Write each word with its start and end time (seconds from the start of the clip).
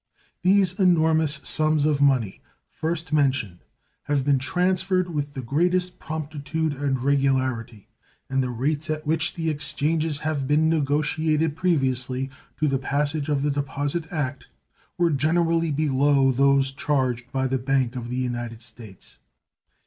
These 0.41 0.79
enormous 0.79 1.39
sums 1.43 1.85
of 1.85 2.01
money 2.01 2.41
first 2.71 3.13
mentioned 3.13 3.59
have 4.05 4.25
been 4.25 4.39
transferred 4.39 5.13
with 5.13 5.35
the 5.35 5.43
greatest 5.43 5.99
promptitude 5.99 6.73
and 6.73 7.03
regularity, 7.03 7.87
and 8.27 8.41
the 8.41 8.49
rates 8.49 8.89
at 8.89 9.05
which 9.05 9.35
the 9.35 9.51
exchanges 9.51 10.21
have 10.21 10.47
been 10.47 10.67
negotiated 10.67 11.55
previously 11.55 12.31
to 12.59 12.67
the 12.67 12.79
passage 12.79 13.29
of 13.29 13.43
the 13.43 13.51
deposit 13.51 14.11
act 14.11 14.47
were 14.97 15.11
generally 15.11 15.69
below 15.69 16.31
those 16.31 16.71
charged 16.71 17.31
by 17.31 17.45
the 17.45 17.59
Bank 17.59 17.95
of 17.95 18.09
the 18.09 18.15
United 18.17 18.63
States. 18.63 19.19